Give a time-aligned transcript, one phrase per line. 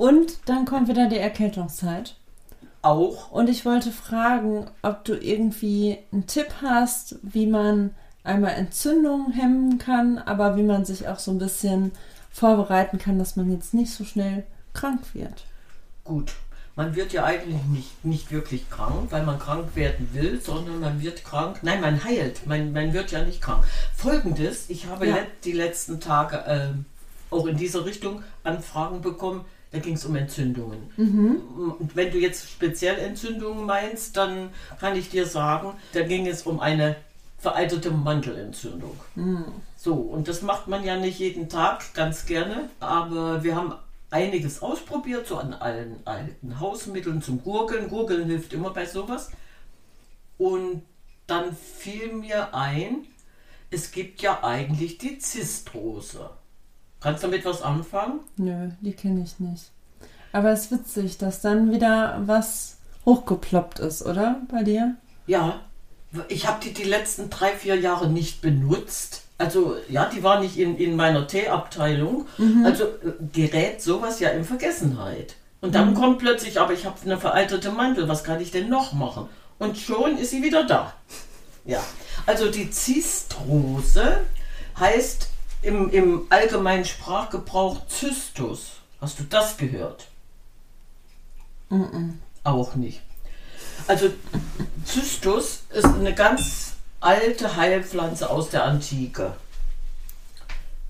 [0.00, 2.14] Und dann kommt wieder die Erkältungszeit.
[2.80, 3.30] Auch.
[3.30, 7.90] Und ich wollte fragen, ob du irgendwie einen Tipp hast, wie man
[8.24, 11.92] einmal Entzündungen hemmen kann, aber wie man sich auch so ein bisschen
[12.30, 15.44] vorbereiten kann, dass man jetzt nicht so schnell krank wird.
[16.04, 16.32] Gut.
[16.76, 21.02] Man wird ja eigentlich nicht, nicht wirklich krank, weil man krank werden will, sondern man
[21.02, 21.58] wird krank.
[21.60, 22.46] Nein, man heilt.
[22.46, 23.64] Man, man wird ja nicht krank.
[23.94, 25.18] Folgendes, ich habe Ja.
[25.44, 26.86] die letzten Tage ähm,
[27.30, 29.44] auch in diese Richtung Anfragen bekommen.
[29.72, 30.90] Da ging es um Entzündungen.
[31.78, 36.42] Und wenn du jetzt speziell Entzündungen meinst, dann kann ich dir sagen, da ging es
[36.42, 36.96] um eine
[37.38, 38.98] veraltete Mandelentzündung.
[39.76, 43.72] So, und das macht man ja nicht jeden Tag ganz gerne, aber wir haben
[44.10, 47.88] einiges ausprobiert, so an allen alten Hausmitteln zum Gurgeln.
[47.88, 49.30] Gurgeln hilft immer bei sowas.
[50.36, 50.82] Und
[51.28, 53.06] dann fiel mir ein,
[53.70, 56.30] es gibt ja eigentlich die Zistrose.
[57.00, 58.20] Kannst du damit was anfangen?
[58.36, 59.70] Nö, die kenne ich nicht.
[60.32, 64.40] Aber es ist witzig, dass dann wieder was hochgeploppt ist, oder?
[64.50, 64.96] Bei dir?
[65.26, 65.60] Ja,
[66.28, 69.22] ich habe die die letzten drei, vier Jahre nicht benutzt.
[69.38, 72.26] Also ja, die war nicht in, in meiner Teeabteilung.
[72.64, 75.36] Also äh, gerät sowas ja in Vergessenheit.
[75.62, 78.92] Und dann kommt plötzlich, aber ich habe eine veraltete Mandel, was kann ich denn noch
[78.92, 79.28] machen?
[79.58, 80.94] Und schon ist sie wieder da.
[81.64, 81.82] Ja,
[82.26, 84.20] also die Zistrose
[84.78, 85.29] heißt
[85.62, 88.72] im, im allgemeinen Sprachgebrauch Zystus.
[89.00, 90.08] Hast du das gehört?
[92.44, 93.00] Auch nicht.
[93.86, 94.10] Also
[94.84, 99.34] Zystus ist eine ganz alte Heilpflanze aus der Antike.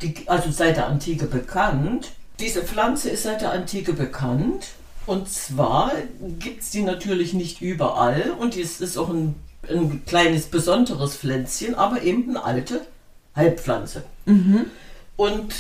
[0.03, 2.13] Die, also seit der Antike bekannt.
[2.39, 4.69] Diese Pflanze ist seit der Antike bekannt.
[5.07, 5.93] Und zwar
[6.39, 8.33] gibt es die natürlich nicht überall.
[8.39, 9.35] Und es ist auch ein,
[9.69, 12.81] ein kleines besonderes Pflänzchen, aber eben eine alte
[13.37, 14.05] Heilpflanze.
[15.17, 15.55] Und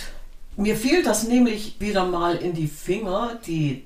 [0.57, 3.85] mir fiel das nämlich wieder mal in die Finger, die,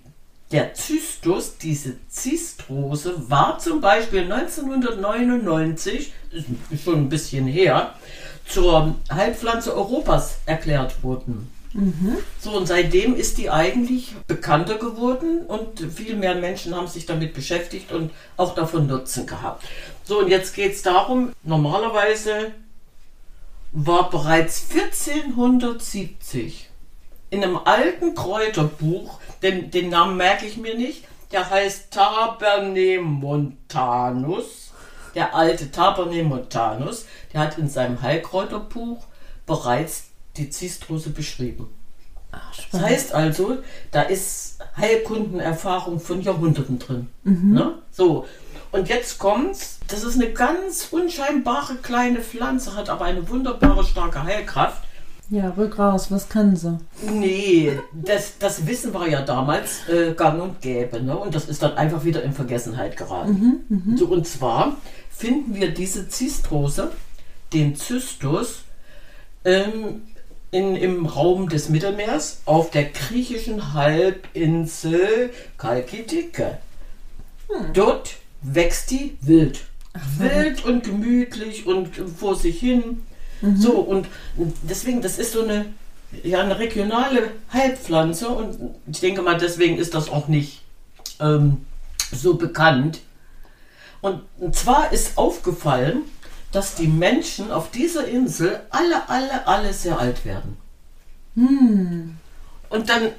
[0.50, 7.94] der Zystus, diese Zistrose, war zum Beispiel 1999, ist schon ein bisschen her,
[8.46, 11.50] zur Heilpflanze Europas erklärt worden.
[12.40, 17.34] So, und seitdem ist die eigentlich bekannter geworden und viel mehr Menschen haben sich damit
[17.34, 19.64] beschäftigt und auch davon Nutzen gehabt.
[20.04, 22.52] So, und jetzt geht es darum, normalerweise
[23.74, 26.70] war bereits 1470
[27.30, 34.72] in einem alten Kräuterbuch, den, den Namen merke ich mir nicht, der heißt Tabernemontanus,
[35.16, 39.04] der alte Tabernemontanus, der hat in seinem Heilkräuterbuch
[39.46, 40.04] bereits
[40.36, 41.66] die Zistrose beschrieben.
[42.70, 43.58] Das heißt also,
[43.90, 47.08] da ist Heilkundenerfahrung von Jahrhunderten drin.
[47.54, 47.74] Ne?
[47.90, 48.26] So,
[48.74, 49.78] und jetzt kommt's.
[49.86, 54.82] Das ist eine ganz unscheinbare kleine Pflanze, hat aber eine wunderbare starke Heilkraft.
[55.30, 56.78] Ja, rück raus, was kann sie?
[57.02, 61.00] Nee, das, das Wissen war ja damals äh, gang und gäbe.
[61.00, 61.16] Ne?
[61.16, 63.64] Und das ist dann einfach wieder in Vergessenheit geraten.
[63.96, 64.76] So, und zwar
[65.10, 66.90] finden wir diese Zistrose,
[67.52, 68.64] den Zystus,
[69.44, 70.02] ähm,
[70.50, 76.58] in, im Raum des Mittelmeers auf der griechischen Halbinsel Kalkitike.
[77.72, 79.64] Dort wächst die wild.
[80.18, 83.02] wild und gemütlich und vor sich hin.
[83.56, 84.06] So, und
[84.62, 85.66] deswegen, das ist so eine,
[86.22, 90.62] ja, eine regionale Heilpflanze und ich denke mal, deswegen ist das auch nicht
[91.20, 91.64] ähm,
[92.10, 93.00] so bekannt.
[94.00, 96.02] Und, und zwar ist aufgefallen,
[96.52, 100.56] dass die Menschen auf dieser Insel alle, alle, alle sehr alt werden.
[102.70, 103.10] Und dann,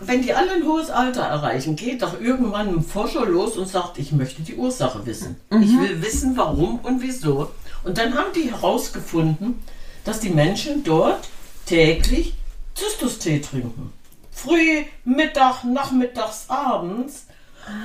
[0.00, 3.98] wenn die alle ein hohes Alter erreichen, geht doch irgendwann ein Forscher los und sagt,
[3.98, 5.36] ich möchte die Ursache wissen.
[5.60, 7.50] Ich will wissen, warum und wieso.
[7.84, 9.62] Und dann haben die herausgefunden,
[10.04, 11.28] dass die Menschen dort
[11.66, 12.34] täglich
[12.74, 13.92] Zystustee trinken.
[14.30, 17.26] Früh, Mittag, nachmittags, abends.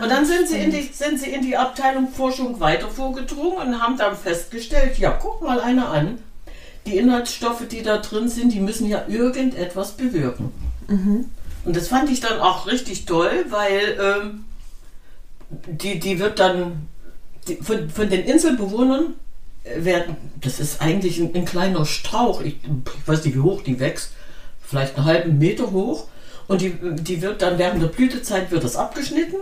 [0.01, 3.81] Und dann sind sie, in die, sind sie in die Abteilung Forschung weiter vorgedrungen und
[3.81, 6.19] haben dann festgestellt, ja, guck mal einer an,
[6.85, 10.51] die Inhaltsstoffe, die da drin sind, die müssen ja irgendetwas bewirken.
[11.65, 14.45] Und das fand ich dann auch richtig toll, weil ähm,
[15.49, 16.87] die, die wird dann
[17.47, 19.15] die, von, von den Inselbewohnern
[19.63, 23.61] äh, werden, das ist eigentlich ein, ein kleiner Strauch, ich, ich weiß nicht, wie hoch
[23.61, 24.11] die wächst,
[24.61, 26.07] vielleicht einen halben Meter hoch.
[26.47, 29.37] Und die, die wird dann während der Blütezeit wird das abgeschnitten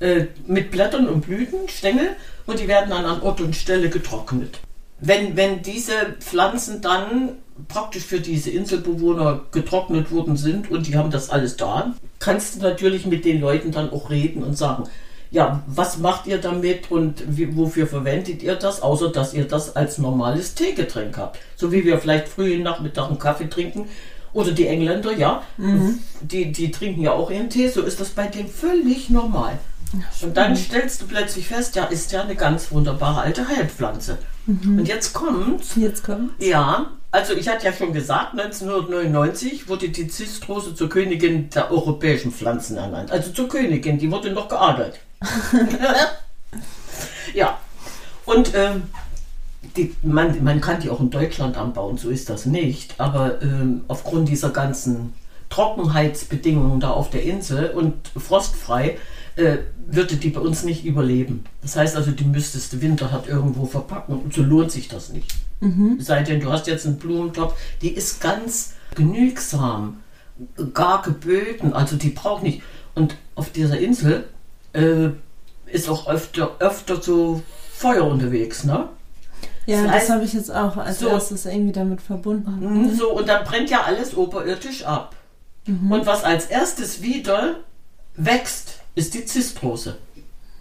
[0.00, 2.16] äh, mit Blättern und Blüten, Stängel
[2.46, 4.58] und die werden dann an Ort und Stelle getrocknet.
[5.04, 7.30] Wenn, wenn diese Pflanzen dann
[7.66, 12.60] praktisch für diese Inselbewohner getrocknet worden sind und die haben das alles da, kannst du
[12.60, 14.84] natürlich mit den Leuten dann auch reden und sagen,
[15.32, 19.74] ja, was macht ihr damit und wie, wofür verwendet ihr das, außer dass ihr das
[19.74, 21.40] als normales Teegetränk habt.
[21.56, 23.88] So wie wir vielleicht früh Nachmittag einen Kaffee trinken.
[24.32, 25.98] Oder die Engländer, ja, mhm.
[26.20, 29.58] die, die trinken ja auch ihren Tee, so ist das bei denen völlig normal.
[29.92, 34.16] Ja, und dann stellst du plötzlich fest, ja, ist ja eine ganz wunderbare alte Heilpflanze.
[34.46, 34.80] Mhm.
[34.80, 35.76] Und jetzt kommt.
[35.76, 36.30] Jetzt kommt.
[36.42, 42.32] Ja, also ich hatte ja schon gesagt, 1999 wurde die Zistrose zur Königin der europäischen
[42.32, 43.10] Pflanzen ernannt.
[43.10, 44.98] Also zur Königin, die wurde noch geadelt.
[47.34, 47.58] ja.
[48.24, 48.84] Und ähm,
[49.76, 52.94] die, man, man kann die auch in Deutschland anbauen, so ist das nicht.
[52.98, 55.12] Aber ähm, aufgrund dieser ganzen
[55.50, 58.98] Trockenheitsbedingungen da auf der Insel und frostfrei
[59.36, 61.44] äh, würde die bei uns nicht überleben.
[61.60, 65.34] Das heißt also, die müsstest du winterhart irgendwo verpacken und so lohnt sich das nicht.
[65.60, 66.00] Mhm.
[66.00, 70.00] Sei denn, du hast jetzt einen Blumentopf, die ist ganz genügsam,
[70.74, 72.62] gar geböten, also die braucht nicht.
[72.94, 74.24] Und auf dieser Insel
[74.72, 75.10] äh,
[75.66, 77.42] ist auch öfter, öfter so
[77.72, 78.88] Feuer unterwegs, ne?
[79.66, 82.58] Ja, das, heißt, das habe ich jetzt auch als so, erstes irgendwie damit verbunden.
[82.60, 85.14] Mhm, so, und dann brennt ja alles oberirdisch ab.
[85.66, 85.92] Mhm.
[85.92, 87.60] Und was als erstes wieder
[88.16, 89.98] wächst, ist die Zistrose.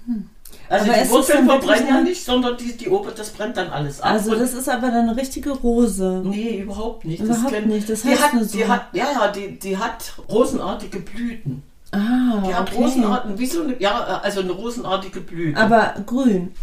[0.06, 0.30] Hm.
[0.69, 4.00] Also aber die Wurzeln verbrennen ja nicht, sondern die, die Ober, das brennt dann alles
[4.00, 4.12] ab.
[4.12, 6.22] Also das ist aber dann eine richtige Rose.
[6.25, 7.22] Nee, überhaupt nicht.
[7.22, 7.89] Überhaupt das nicht.
[7.89, 8.57] Das heißt die hat, so.
[8.57, 11.63] die hat, ja, ja, die, die hat rosenartige Blüten.
[11.92, 12.83] Ah, Die hat okay.
[12.83, 15.60] rosenartigen, wie so eine, ja, also eine rosenartige Blüte.
[15.60, 16.54] Aber grün.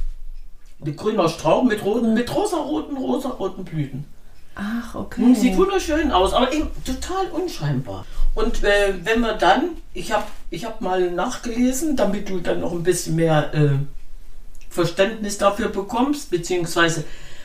[0.81, 4.07] Eine grüner Strauch mit, roten, mit rosaroten, rosaroten Blüten.
[4.61, 5.23] Ach, okay.
[5.23, 8.05] Hm, sieht wunderschön aus, aber eben total unscheinbar.
[8.35, 12.73] Und äh, wenn man dann, ich habe ich hab mal nachgelesen, damit du dann noch
[12.73, 13.71] ein bisschen mehr äh,
[14.69, 17.05] Verständnis dafür bekommst, beziehungsweise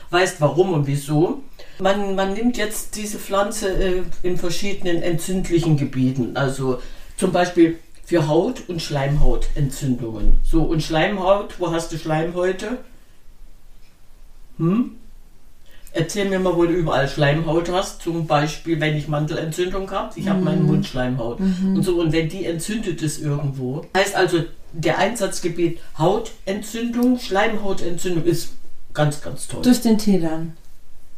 [0.09, 1.43] weißt warum und wieso.
[1.77, 6.81] Man, man nimmt jetzt diese Pflanze äh, in verschiedenen entzündlichen Gebieten, also
[7.17, 10.39] zum Beispiel für Haut- und Schleimhautentzündungen.
[10.43, 12.79] So, und Schleimhaut, wo hast du Schleimhäute?
[14.57, 14.97] Hm?
[15.95, 18.01] Erzähl mir mal, wo du überall Schleimhaut hast.
[18.01, 20.19] Zum Beispiel, wenn ich Mandelentzündung habe.
[20.19, 20.45] Ich habe mhm.
[20.45, 21.39] meine Mundschleimhaut.
[21.39, 21.75] Mhm.
[21.75, 23.85] Und so, und wenn die entzündet ist irgendwo.
[23.95, 24.43] Heißt also,
[24.73, 28.53] der Einsatzgebiet Hautentzündung, Schleimhautentzündung ist
[28.93, 29.61] ganz, ganz toll.
[29.61, 30.57] Durch den Tee dann.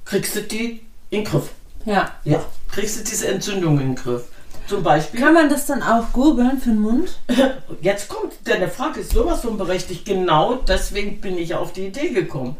[0.03, 1.51] Kriegst du die in den Griff.
[1.85, 2.11] Ja.
[2.25, 4.25] Ja, kriegst du diese Entzündung in den Griff.
[4.67, 5.19] Zum Beispiel.
[5.19, 7.19] Kann man das dann auch gurgeln für den Mund?
[7.81, 10.05] Jetzt kommt, deine Frage ist sowas von berechtigt.
[10.05, 12.57] Genau deswegen bin ich auf die Idee gekommen.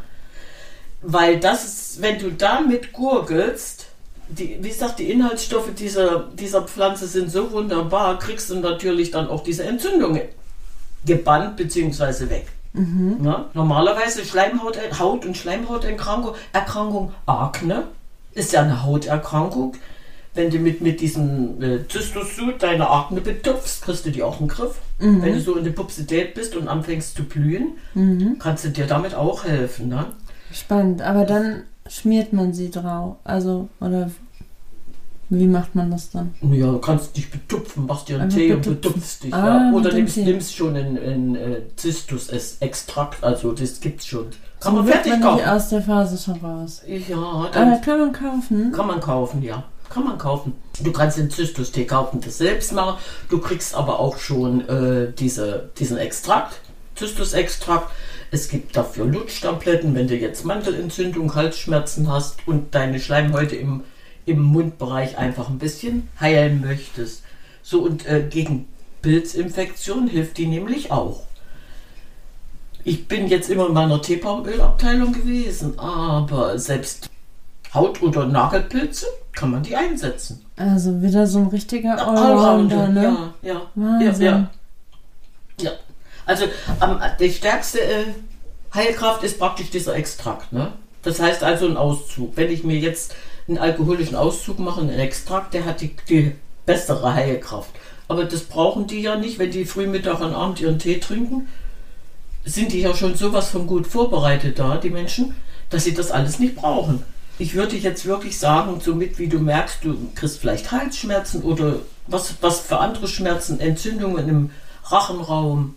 [1.01, 3.87] Weil das ist, wenn du damit gurgelst,
[4.27, 9.27] die, wie gesagt, die Inhaltsstoffe dieser, dieser Pflanze sind so wunderbar, kriegst du natürlich dann
[9.27, 10.21] auch diese Entzündungen
[11.05, 12.29] gebannt bzw.
[12.29, 12.47] weg.
[12.73, 13.19] Mhm.
[13.23, 17.83] Ja, normalerweise Schleimhaut, Haut- und Schleimhauterkrankung, Erkrankung Akne
[18.33, 19.75] ist ja eine Hauterkrankung.
[20.33, 24.49] Wenn du mit, mit diesem äh, Zystosud deine Akne betupfst, kriegst du die auch den
[24.49, 24.75] Griff.
[24.99, 25.21] Mhm.
[25.21, 28.37] Wenn du so in der Pupsität bist und anfängst zu blühen, mhm.
[28.37, 29.87] kannst du dir damit auch helfen.
[29.87, 30.07] Ne?
[30.51, 33.17] Spannend, aber dann schmiert man sie drauf.
[33.23, 34.09] Also, oder
[35.29, 36.35] wie macht man das dann?
[36.41, 38.73] Ja, du kannst dich betupfen, machst dir einen Tee betupfen.
[38.73, 39.33] und betupfst dich.
[39.33, 39.73] Ah, ja.
[39.73, 44.27] Oder nimmst, nimmst schon einen, einen äh, Zistus-Extrakt, also das gibt's schon.
[44.59, 45.45] Kann so man fertig man kaufen.
[45.45, 46.81] aus der Phase schon raus.
[46.87, 48.71] Ja, dann Aber kann man kaufen.
[48.71, 49.63] Kann man kaufen, ja.
[49.89, 50.53] Kann man kaufen.
[50.83, 52.97] Du kannst den Zystus-Tee kaufen, das selbst machen.
[53.29, 56.59] Du kriegst aber auch schon äh, diese, diesen Extrakt,
[56.95, 57.91] Zystus-Extrakt.
[58.31, 63.83] Es gibt dafür Lutschtabletten, wenn du jetzt Mandelentzündung, Halsschmerzen hast und deine Schleimhäute im,
[64.25, 67.23] im Mundbereich einfach ein bisschen heilen möchtest.
[67.61, 68.67] So und äh, gegen
[69.01, 71.23] Pilzinfektion hilft die nämlich auch.
[72.83, 77.09] Ich bin jetzt immer in meiner Teebaumölabteilung gewesen, aber selbst
[77.73, 80.45] Haut- oder Nagelpilze kann man die einsetzen.
[80.55, 83.03] Also wieder so ein richtiger Allrounder, ne?
[83.03, 83.61] Ja, ja.
[83.75, 84.25] Wahnsinn.
[84.25, 84.49] Ja, ja.
[85.61, 85.71] ja.
[86.25, 86.45] Also
[86.81, 88.05] ähm, die stärkste äh,
[88.73, 90.51] Heilkraft ist praktisch dieser Extrakt.
[90.51, 90.73] Ne?
[91.03, 92.33] Das heißt also ein Auszug.
[92.35, 93.15] Wenn ich mir jetzt
[93.47, 96.33] einen alkoholischen Auszug mache, einen Extrakt, der hat die, die
[96.65, 97.69] bessere Heilkraft.
[98.07, 101.47] Aber das brauchen die ja nicht, wenn die früh, Mittag und Abend ihren Tee trinken.
[102.43, 105.35] Sind die ja schon sowas von gut vorbereitet da, die Menschen,
[105.69, 107.03] dass sie das alles nicht brauchen.
[107.37, 112.35] Ich würde jetzt wirklich sagen, somit wie du merkst, du kriegst vielleicht Halsschmerzen oder was,
[112.41, 114.49] was für andere Schmerzen, Entzündungen im
[114.85, 115.75] Rachenraum,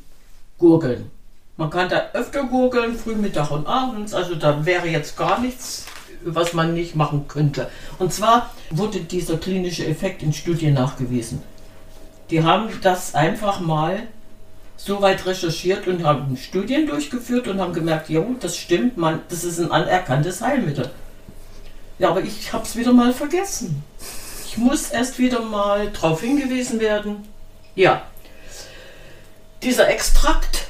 [0.58, 1.10] gurgeln.
[1.56, 4.14] Man kann da öfter gurgeln, früh, Mittag und abends.
[4.14, 5.86] Also da wäre jetzt gar nichts,
[6.24, 7.68] was man nicht machen könnte.
[7.98, 11.42] Und zwar wurde dieser klinische Effekt in Studien nachgewiesen.
[12.30, 14.02] Die haben das einfach mal
[14.76, 19.42] so weit recherchiert und haben Studien durchgeführt und haben gemerkt, ja, das stimmt, man, das
[19.42, 20.90] ist ein anerkanntes Heilmittel.
[21.98, 23.82] Ja, aber ich habe es wieder mal vergessen.
[24.46, 27.26] Ich muss erst wieder mal darauf hingewiesen werden.
[27.74, 28.02] Ja,
[29.62, 30.66] dieser Extrakt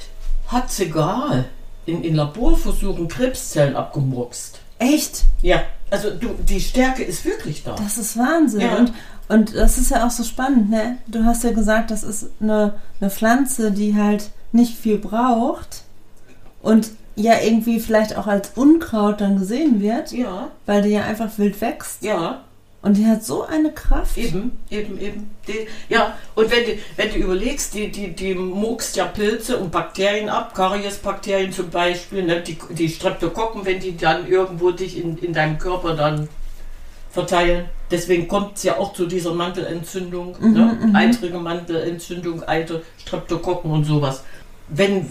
[0.49, 1.45] hat sogar
[1.87, 4.59] in, in Laborversuchen Krebszellen abgemurkst.
[4.79, 5.25] Echt?
[5.43, 7.75] Ja, also du, die Stärke ist wirklich da.
[7.75, 8.61] Das ist Wahnsinn.
[8.61, 8.77] Ja.
[8.77, 8.93] Und,
[9.29, 10.99] und das ist ja auch so spannend, ne?
[11.07, 15.83] Du hast ja gesagt, das ist eine, eine Pflanze, die halt nicht viel braucht
[16.63, 21.31] und ja irgendwie vielleicht auch als Unkraut dann gesehen wird, Ja, weil die ja einfach
[21.37, 22.03] wild wächst.
[22.03, 22.43] ja,
[22.81, 24.17] Und die hat so eine Kraft.
[24.17, 25.31] eben, eben, eben.
[25.49, 29.73] Die, ja, und wenn du, wenn du überlegst, die, die, die muckst ja Pilze und
[29.73, 32.41] Bakterien ab, Kariesbakterien zum Beispiel, ne?
[32.41, 36.29] die, die Streptokokken, wenn die dann irgendwo dich in, in deinem Körper dann
[37.11, 37.65] verteilen.
[37.91, 40.93] Deswegen kommt es ja auch zu dieser Mandelentzündung, ne?
[40.95, 44.23] eitrige Mandelentzündung, Eiter, Streptokokken und sowas.
[44.69, 45.07] Wenn,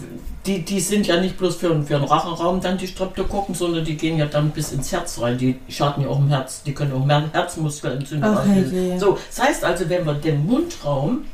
[0.46, 3.96] die, die sind ja nicht bloß für, für den Rachenraum dann die Streptokokken, sondern die
[3.96, 5.36] gehen ja dann bis ins Herz rein.
[5.38, 8.72] Die schaden ja auch im Herz, die können auch mehr Herzmuskelentzündung auslösen.
[8.72, 8.98] herrje.
[8.98, 11.24] So, das heißt also, wenn wir den Mundraum,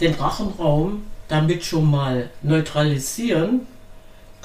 [0.00, 3.66] den Rachenraum damit schon mal neutralisieren,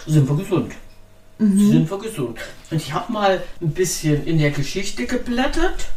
[0.07, 0.73] sind wir gesund.
[1.69, 2.37] Sind wir gesund.
[2.69, 5.87] Und ich habe mal ein bisschen in der Geschichte geblättert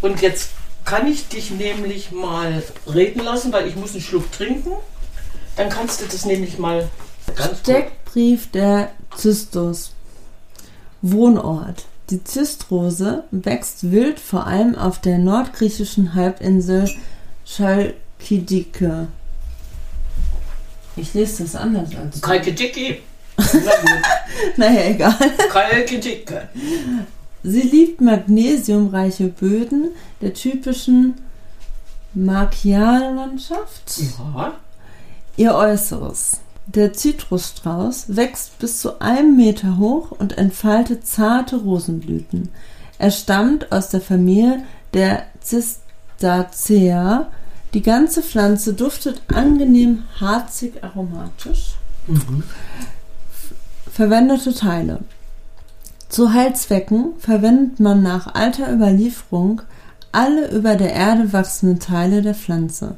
[0.00, 0.50] und jetzt
[0.84, 2.62] kann ich dich nämlich mal
[2.92, 4.72] reden lassen, weil ich muss einen Schluck trinken.
[5.58, 6.88] Dann kannst du das nämlich mal.
[7.60, 9.92] Steckbrief der Zystus.
[11.02, 11.84] Wohnort.
[12.10, 16.88] Die Zystrose wächst wild vor allem auf der nordgriechischen Halbinsel
[17.44, 19.08] Chalkidike.
[20.96, 22.28] Ich lese das anders als du.
[23.36, 24.02] Na gut,
[24.56, 25.14] Naja, egal.
[25.50, 26.48] Kalkedicke.
[27.42, 31.14] Sie liebt magnesiumreiche Böden der typischen
[32.14, 33.98] Markiallandschaft.
[33.98, 34.54] Ja,
[35.38, 36.40] Ihr Äußeres.
[36.66, 42.48] Der Zitrusstrauß wächst bis zu einem Meter hoch und entfaltet zarte Rosenblüten.
[42.98, 44.64] Er stammt aus der Familie
[44.94, 47.28] der Cistacea.
[47.72, 51.76] Die ganze Pflanze duftet angenehm harzig aromatisch.
[53.92, 54.98] Verwendete Teile.
[56.08, 59.62] Zu Heilzwecken verwendet man nach alter Überlieferung
[60.10, 62.96] alle über der Erde wachsenden Teile der Pflanze.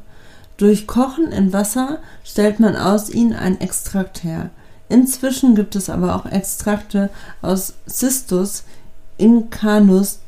[0.61, 4.51] Durch Kochen in Wasser stellt man aus ihnen einen Extrakt her.
[4.91, 7.09] Inzwischen gibt es aber auch Extrakte
[7.41, 8.65] aus Cistus,
[9.17, 10.19] Incanus,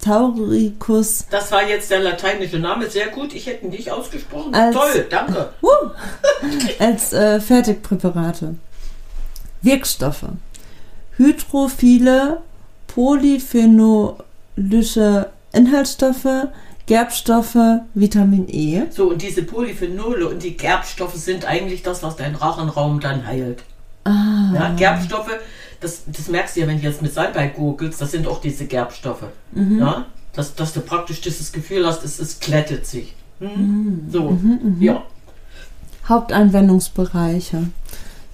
[0.00, 2.90] Tauricus, das war jetzt der lateinische Name.
[2.90, 4.52] Sehr gut, ich hätte ihn nicht ausgesprochen.
[4.52, 5.50] Als- Toll, danke.
[6.80, 8.56] als äh, Fertigpräparate.
[9.62, 10.26] Wirkstoffe.
[11.16, 12.40] Hydrophile,
[12.88, 16.48] polyphenolische Inhaltsstoffe,
[16.86, 17.56] Gerbstoffe,
[17.94, 18.82] Vitamin E.
[18.90, 23.62] So, und diese Polyphenole und die Gerbstoffe sind eigentlich das, was deinen Rachenraum dann heilt.
[24.04, 25.30] Ah, Ja, Gerbstoffe,
[25.80, 28.66] das, das merkst du ja, wenn du jetzt mit Salbei googelst, das sind auch diese
[28.66, 29.24] Gerbstoffe.
[29.52, 29.78] Mhm.
[29.78, 33.14] Ja, dass, dass du praktisch dieses Gefühl hast, es, es glättet sich.
[33.38, 33.48] Hm?
[33.48, 34.10] Mhm.
[34.10, 34.38] So,
[34.80, 35.02] ja.
[36.08, 37.68] Hauptanwendungsbereiche.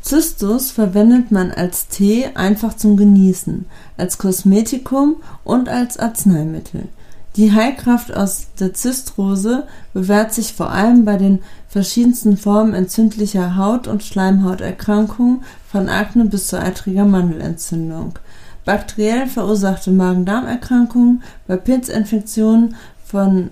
[0.02, 3.66] Zystus verwendet man als Tee einfach zum Genießen,
[3.96, 6.88] als Kosmetikum und als Arzneimittel.
[7.36, 13.86] Die Heilkraft aus der Zystrose bewährt sich vor allem bei den verschiedensten Formen entzündlicher Haut-
[13.86, 18.18] und Schleimhauterkrankungen, von Akne bis zu eitriger Mandelentzündung.
[18.64, 23.50] Bakteriell verursachte Magen-Darm-Erkrankungen, bei Pilzinfektionen von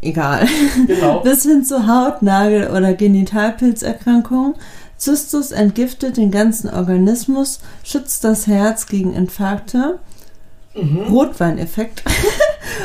[0.00, 0.46] egal
[0.86, 1.20] Genau.
[1.24, 4.54] bis hin zu Haut-, Nagel- oder Genitalpilzerkrankungen.
[4.96, 10.00] Zystus entgiftet den ganzen Organismus, schützt das Herz gegen Infarkte.
[11.08, 12.02] Rotweineffekt.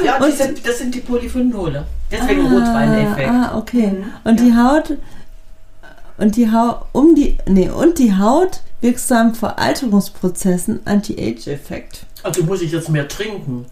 [0.04, 1.86] Ja, Und- sind, das sind die Polyphenole.
[2.12, 3.30] Deswegen Rotweineffekt.
[3.30, 3.88] Ah, okay.
[3.92, 4.46] Mhm, Und ja.
[4.46, 4.98] die Haut
[6.18, 12.06] und die Haut um die nee, und die Haut wirksam vor Alterungsprozessen Anti-Age-Effekt.
[12.22, 13.66] Also muss ich jetzt mehr trinken.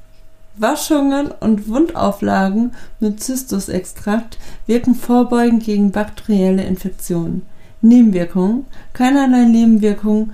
[0.57, 4.37] Waschungen und Wundauflagen mit Zystusextrakt
[4.67, 7.45] wirken vorbeugend gegen bakterielle Infektionen.
[7.81, 10.33] Nebenwirkungen, keinerlei Nebenwirkungen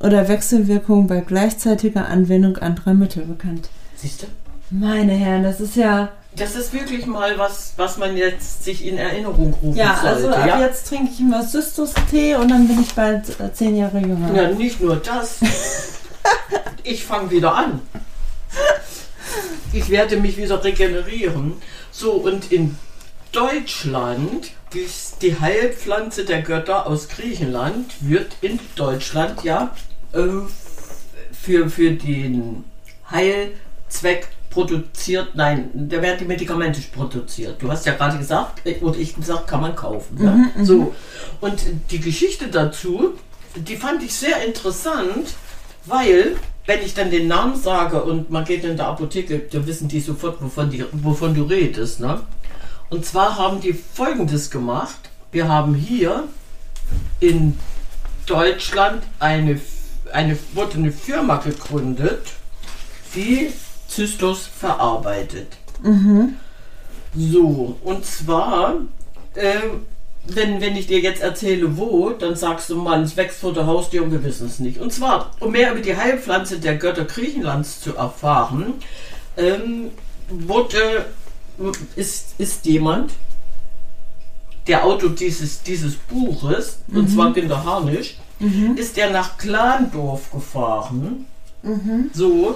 [0.00, 3.68] oder Wechselwirkungen bei gleichzeitiger Anwendung anderer Mittel bekannt.
[3.96, 4.26] Siehst du?
[4.70, 6.10] Meine Herren, das ist ja.
[6.36, 10.38] Das ist wirklich mal was, was man jetzt sich in Erinnerung rufen Ja, also sollte.
[10.38, 10.60] ab ja?
[10.60, 14.32] jetzt trinke ich immer Zystus-Tee und dann bin ich bald äh, zehn Jahre jünger.
[14.34, 15.40] ja, nicht nur das.
[16.84, 17.80] ich fange wieder an.
[19.72, 21.54] Ich werde mich wieder regenerieren.
[21.90, 22.76] So, und in
[23.32, 24.86] Deutschland, die,
[25.20, 29.72] die Heilpflanze der Götter aus Griechenland, wird in Deutschland ja
[30.12, 32.64] für, für den
[33.10, 37.62] Heilzweck produziert, nein, da werden die Medikamente produziert.
[37.62, 40.22] Du hast ja gerade gesagt, äh, oder ich gesagt, kann man kaufen.
[40.22, 40.50] Ne?
[40.62, 40.94] so.
[41.40, 43.14] Und die Geschichte dazu,
[43.54, 45.34] die fand ich sehr interessant,
[45.86, 46.36] weil,
[46.66, 50.00] wenn ich dann den Namen sage und man geht in der Apotheke, da wissen die
[50.00, 52.00] sofort, wovon, die, wovon du redest.
[52.00, 52.20] Ne?
[52.90, 54.98] Und zwar haben die folgendes gemacht.
[55.30, 56.24] Wir haben hier
[57.20, 57.56] in
[58.26, 59.60] Deutschland eine,
[60.12, 62.22] eine, wurde eine Firma gegründet,
[63.14, 63.52] die
[63.88, 65.56] Zystos verarbeitet.
[67.14, 68.76] So, und zwar,
[69.34, 69.56] äh,
[70.26, 73.66] wenn, wenn ich dir jetzt erzähle, wo, dann sagst du, Mann, es wächst vor der
[73.66, 74.78] Haustür und wir wissen es nicht.
[74.78, 78.74] Und zwar, um mehr über die Heilpflanze der Götter Griechenlands zu erfahren,
[79.36, 79.90] ähm,
[80.28, 81.06] wurde,
[81.96, 83.12] ist, ist jemand,
[84.66, 88.18] der Autor dieses, dieses Buches, und zwar Günter Harnisch,
[88.76, 91.26] ist er nach Klandorf gefahren.
[92.12, 92.54] So,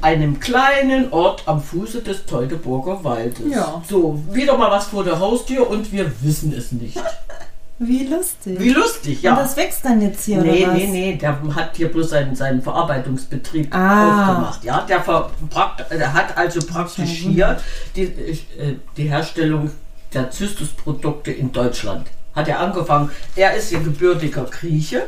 [0.00, 3.40] einem kleinen Ort am Fuße des Teutoburger Waldes.
[3.50, 3.82] Ja.
[3.88, 6.96] So, wieder mal was vor der Haustür und wir wissen es nicht.
[7.80, 8.58] Wie lustig.
[8.58, 9.32] Wie lustig, ja.
[9.34, 10.78] Und das wächst dann jetzt hier, Nee, oder was?
[10.78, 14.30] nee, nee, der hat hier bloß seinen, seinen Verarbeitungsbetrieb Ah.
[14.30, 14.64] aufgemacht.
[14.64, 17.56] Ja, der, verprakt, der hat also praktisch hier
[17.94, 19.70] die, äh, die Herstellung
[20.12, 22.08] der Zystus-Produkte in Deutschland.
[22.38, 23.10] Hat er angefangen.
[23.36, 25.06] Er ist hier gebürtiger Grieche.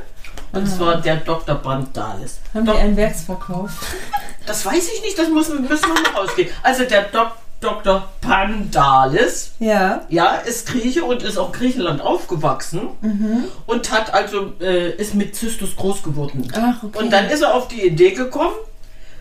[0.53, 1.55] Und zwar der Dr.
[1.55, 2.41] Bandalis.
[2.53, 3.71] Haben die Dok- einen Werksverkauf?
[4.47, 6.49] das weiß ich nicht, das muss, müssen wir noch rausgehen.
[6.65, 8.09] Also der Dok Dr.
[8.21, 10.03] Pandalis, Ja.
[10.09, 12.89] ja, ist Grieche und ist auch Griechenland aufgewachsen
[13.67, 16.51] und hat also äh, ist mit Zystus groß geworden.
[16.57, 16.99] Ach, okay.
[16.99, 18.55] Und dann ist er auf die Idee gekommen,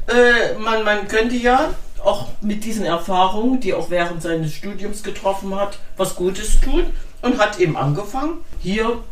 [0.07, 1.71] äh, man, man könnte ja
[2.03, 6.85] auch mit diesen Erfahrungen, die er auch während seines Studiums getroffen hat, was Gutes tun
[7.21, 9.03] und hat eben angefangen, hier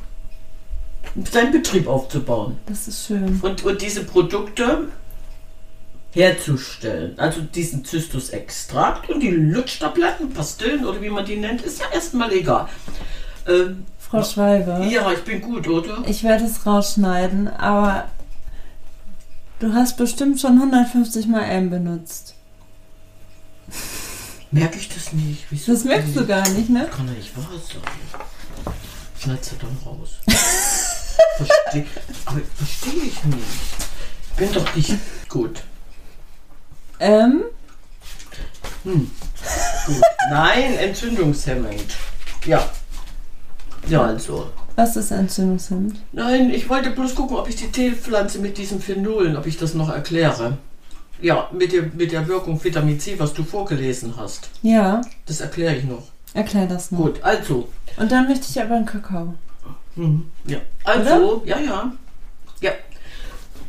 [1.31, 3.39] seinen Betrieb aufzubauen Das ist schön.
[3.41, 4.89] und, und diese Produkte
[6.11, 7.17] herzustellen.
[7.17, 12.31] Also diesen Zystus-Extrakt und die Lutschtabletten, Pastillen oder wie man die nennt, ist ja erstmal
[12.33, 12.67] egal.
[13.47, 16.03] Ähm, Frau Schwalbe, ja, ich bin gut, oder?
[16.07, 18.09] ich werde es rausschneiden, aber
[19.59, 22.35] du hast bestimmt schon 150 Mal M benutzt.
[24.51, 25.45] Merke ich das nicht?
[25.49, 26.87] Wieso Das merkst du gar nicht, ne?
[26.89, 28.73] Kann ja nicht wahr sein.
[29.19, 30.09] Schneid's dann raus.
[31.37, 31.85] Verstehe
[32.25, 33.41] aber verstehe ich nicht.
[34.31, 34.93] Ich bin doch nicht
[35.29, 35.63] gut.
[36.99, 37.43] Ähm,
[38.83, 39.07] gut.
[40.29, 41.95] Nein, entzündungshemmend.
[42.45, 42.67] Ja.
[43.87, 44.51] Ja, also.
[44.75, 45.95] was ist Entzündungshemd?
[46.11, 49.73] Nein, ich wollte bloß gucken, ob ich die Teepflanze mit diesen Phenolen, ob ich das
[49.73, 50.57] noch erkläre.
[51.21, 54.49] Ja, mit der, mit der Wirkung Vitamin C, was du vorgelesen hast.
[54.61, 56.03] Ja, Das erkläre ich noch.
[56.33, 56.99] erklär das noch.
[56.99, 57.67] Gut, also.
[57.97, 59.33] Und dann möchte ich aber einen Kakao.
[59.95, 60.25] Mhm.
[60.45, 60.59] Ja.
[60.83, 61.91] Also, ja, ja.
[62.61, 62.71] Ja.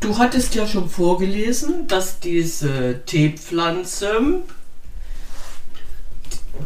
[0.00, 4.42] Du hattest ja schon vorgelesen, dass diese Teepflanze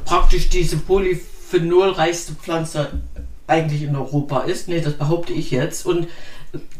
[0.04, 2.90] praktisch diese polyphenolreichste Pflanze
[3.46, 4.66] eigentlich in Europa ist.
[4.68, 5.86] Nee, das behaupte ich jetzt.
[5.86, 6.08] Und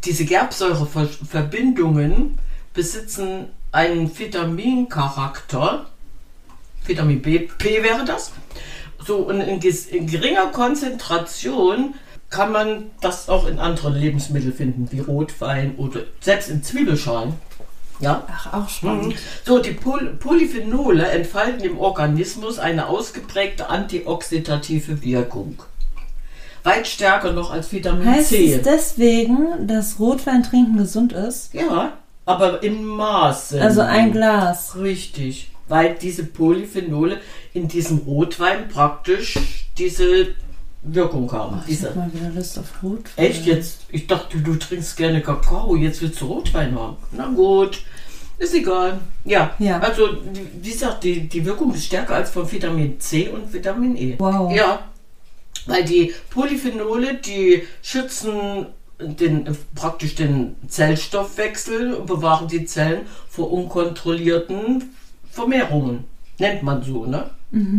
[0.04, 2.38] diese Gerbsäureverbindungen
[2.74, 5.86] besitzen einen Vitamincharakter.
[6.84, 8.32] Vitamin B, P wäre das.
[9.04, 11.94] So, und in, in geringer Konzentration
[12.30, 17.34] kann man das auch in anderen Lebensmitteln finden, wie Rotwein oder selbst in Zwiebelschalen.
[18.00, 18.26] Ja.
[18.28, 19.14] Ach, auch spannend.
[19.44, 25.62] So, die Poly Polyphenole entfalten im Organismus eine ausgeprägte antioxidative Wirkung.
[26.64, 28.54] Weit stärker noch als Vitamin Heißt C.
[28.54, 31.52] es deswegen, dass Rotwein trinken gesund ist?
[31.54, 31.92] ja,
[32.24, 33.60] aber in Maßen.
[33.60, 34.76] Also ein Glas.
[34.76, 37.20] Richtig, weil diese Polyphenole
[37.52, 39.38] in diesem Rotwein praktisch
[39.78, 40.28] diese
[40.82, 41.56] Wirkung haben.
[41.58, 43.24] Oh, ich diese, hab mal wieder Lust auf Rotwein.
[43.26, 43.80] Echt jetzt?
[43.90, 46.96] Ich dachte, du trinkst gerne Kakao, jetzt willst du Rotwein haben.
[47.12, 47.82] Na gut,
[48.38, 48.98] ist egal.
[49.24, 49.78] Ja, Ja.
[49.78, 53.96] also wie wie gesagt, die, die Wirkung ist stärker als von Vitamin C und Vitamin
[53.96, 54.16] E.
[54.18, 54.52] Wow.
[54.52, 54.80] Ja,
[55.66, 58.66] weil die Polyphenole, die schützen
[59.02, 64.94] den, praktisch den Zellstoffwechsel und bewahren die Zellen vor unkontrollierten
[65.30, 66.04] Vermehrungen.
[66.38, 67.30] Nennt man so, ne?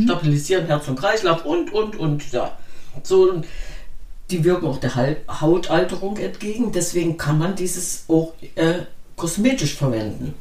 [0.03, 2.55] Stabilisieren Herz und Kreislauf und, und, und, ja.
[3.01, 3.41] So,
[4.29, 4.95] die wirken auch der
[5.27, 8.83] Hautalterung entgegen, deswegen kann man dieses auch äh,
[9.15, 10.35] kosmetisch verwenden.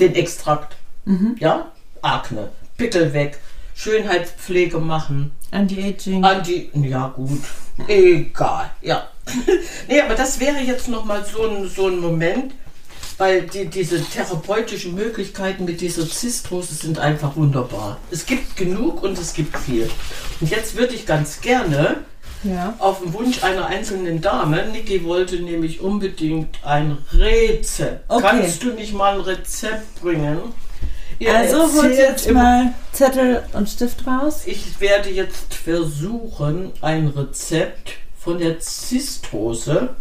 [0.00, 0.76] Den Extrakt.
[1.38, 1.70] Ja?
[2.02, 3.38] Akne, Pickel weg,
[3.74, 5.30] Schönheitspflege machen.
[5.52, 6.24] Anti-Aging.
[6.24, 7.40] Anti, ja gut,
[7.86, 9.08] egal, ja.
[9.88, 12.52] nee, aber das wäre jetzt nochmal so ein, so ein Moment,
[13.18, 17.98] weil die, diese therapeutischen Möglichkeiten mit dieser Zistrose sind einfach wunderbar.
[18.10, 19.88] Es gibt genug und es gibt viel.
[20.40, 21.98] Und jetzt würde ich ganz gerne
[22.42, 22.74] Ja.
[22.78, 28.04] auf den Wunsch einer einzelnen Dame, Niki wollte nämlich unbedingt ein Rezept.
[28.08, 28.22] Okay.
[28.28, 30.38] Kannst du nicht mal ein Rezept bringen?
[31.20, 34.42] Ihr Also holt jetzt mal Zettel und Stift raus.
[34.46, 39.96] Ich werde jetzt versuchen, ein Rezept von der Zistose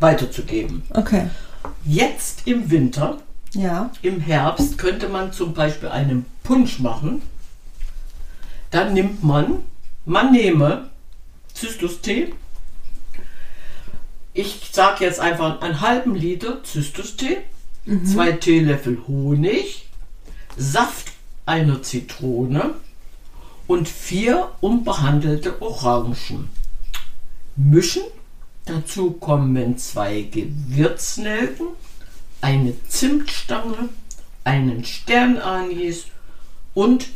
[0.00, 0.82] weiterzugeben.
[0.90, 1.28] Okay.
[1.84, 3.18] Jetzt im Winter,
[3.52, 3.90] Ja.
[4.02, 7.22] im Herbst, könnte man zum Beispiel einen Punsch machen.
[8.70, 9.62] Dann nimmt man,
[10.04, 10.90] man nehme
[11.54, 12.32] Zystustee.
[14.32, 17.38] Ich sage jetzt einfach einen halben Liter Zystustee,
[18.04, 19.88] zwei Teelöffel Honig,
[20.56, 21.12] Saft
[21.46, 22.74] einer Zitrone
[23.66, 26.48] und vier unbehandelte Orangen.
[27.68, 28.02] Mischen.
[28.64, 31.68] Dazu kommen zwei Gewürznelken,
[32.40, 33.88] eine Zimtstange,
[34.44, 36.06] einen Sternanis
[36.74, 37.08] und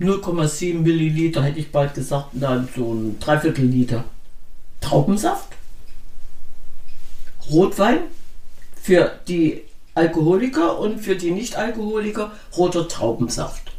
[0.00, 4.04] 0,7 Milliliter, hätte ich bald gesagt, dann so ein Dreiviertel Liter
[4.80, 5.48] Traubensaft,
[7.50, 8.00] Rotwein
[8.82, 9.62] für die
[9.94, 13.72] Alkoholiker und für die Nicht-Alkoholiker roter Traubensaft.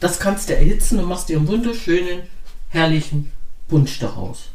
[0.00, 2.22] Das kannst du erhitzen und machst dir einen wunderschönen,
[2.68, 3.32] herrlichen
[3.68, 4.50] Punsch daraus.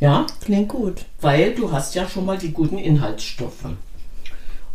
[0.00, 1.04] Ja, Klingt gut.
[1.20, 3.64] weil du hast ja schon mal die guten Inhaltsstoffe.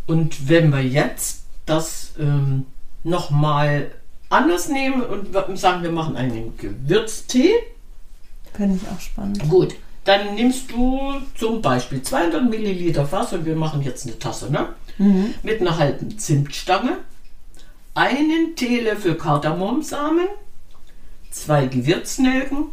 [0.06, 2.66] Und wenn wir jetzt das ähm,
[3.04, 3.90] nochmal
[4.28, 5.28] anders nehmen und
[5.58, 7.50] sagen, wir machen einen Gewürztee,
[8.54, 9.48] Finde ich auch spannend.
[9.48, 11.00] gut, dann nimmst du
[11.38, 14.68] zum Beispiel 200 Milliliter Wasser und wir machen jetzt eine Tasse, ne?
[14.98, 15.34] Mhm.
[15.42, 16.98] Mit einer halben Zimtstange,
[17.94, 20.26] einen Teelöffel Kardamomsamen,
[21.30, 22.66] zwei Gewürznelken,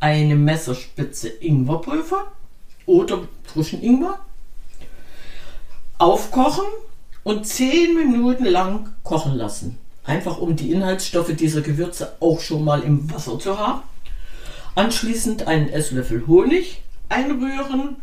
[0.00, 2.26] eine Messerspitze Ingwerpulver
[2.86, 4.18] oder frischen Ingwer,
[5.98, 6.66] aufkochen
[7.24, 9.78] und 10 Minuten lang kochen lassen.
[10.04, 13.82] Einfach um die Inhaltsstoffe dieser Gewürze auch schon mal im Wasser zu haben.
[14.74, 17.96] Anschließend einen Esslöffel Honig einrühren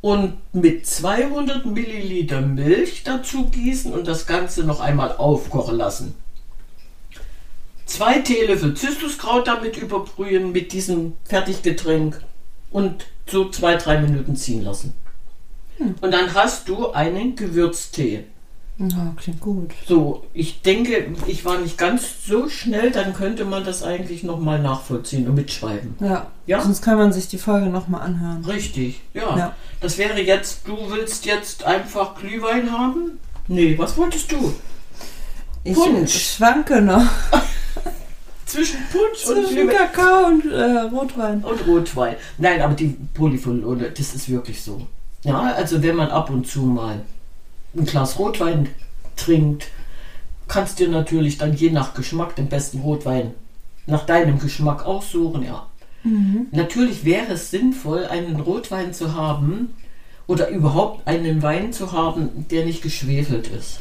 [0.00, 6.14] und mit 200 Milliliter Milch dazu gießen und das Ganze noch einmal aufkochen lassen.
[7.86, 12.20] Zwei Teelöffel Zystuskraut damit überbrühen mit diesem Fertiggetränk
[12.70, 14.94] und so zwei, drei Minuten ziehen lassen.
[15.78, 18.24] Und dann hast du einen Gewürztee.
[18.78, 19.70] Ja, klingt gut.
[19.86, 24.58] So, ich denke, ich war nicht ganz so schnell, dann könnte man das eigentlich nochmal
[24.60, 25.94] nachvollziehen und mitschreiben.
[26.00, 26.26] Ja.
[26.46, 26.60] Ja?
[26.60, 28.44] Sonst kann man sich die Folge nochmal anhören.
[28.44, 29.36] Richtig, ja.
[29.36, 29.56] Ja.
[29.80, 33.20] Das wäre jetzt, du willst jetzt einfach Glühwein haben?
[33.46, 34.54] Nee, was wolltest du?
[35.62, 36.34] Ich Punsch.
[36.34, 37.06] schwanke noch
[38.54, 41.42] Zwischen Punsch und Glühwein Kakao und äh, Rotwein.
[41.42, 42.16] und Rotwein.
[42.38, 44.86] Nein, aber die Polyphenole, das ist wirklich so.
[45.24, 47.00] Ja, also wenn man ab und zu mal
[47.76, 48.68] ein Glas Rotwein
[49.16, 49.66] trinkt,
[50.46, 53.32] kannst dir natürlich dann je nach Geschmack den besten Rotwein
[53.86, 55.66] nach deinem Geschmack aussuchen, ja.
[56.52, 59.74] Natürlich wäre es sinnvoll, einen Rotwein zu haben
[60.26, 63.80] oder überhaupt einen Wein zu haben, der nicht geschwefelt ist.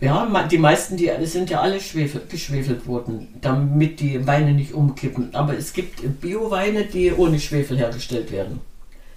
[0.00, 5.34] Ja, die meisten, die sind ja alle schwefel, geschwefelt worden, damit die Weine nicht umkippen.
[5.34, 8.60] Aber es gibt Bio-Weine, die ohne Schwefel hergestellt werden.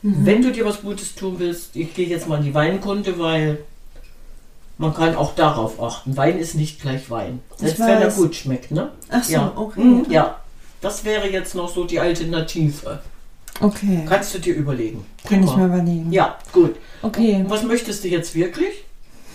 [0.02, 3.58] Wenn du dir was Gutes tun willst, ich gehe jetzt mal in die Weinkunde, weil
[4.78, 6.16] man kann auch darauf achten.
[6.16, 7.42] Wein ist nicht gleich Wein.
[7.58, 8.92] Selbst wenn er gut schmeckt, ne?
[9.10, 9.52] Ach so, ja.
[9.58, 9.82] okay.
[9.82, 10.40] Mhm, ja,
[10.80, 13.02] das wäre jetzt noch so die Alternative.
[13.60, 14.06] Okay.
[14.08, 15.06] Kannst du dir überlegen.
[15.28, 16.14] Kann ich mal überlegen.
[16.14, 16.78] Ja, gut.
[17.02, 17.44] Okay.
[17.50, 18.86] Was möchtest du jetzt wirklich?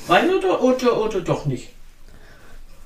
[0.06, 1.70] Wein oder, oder, oder doch nicht?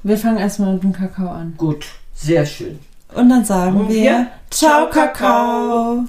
[0.02, 1.54] Wir fangen erstmal mit dem Kakao an.
[1.56, 2.78] Gut, sehr schön.
[3.14, 4.88] Und dann sagen Und wir wir, Ciao.
[4.88, 6.04] Kakao.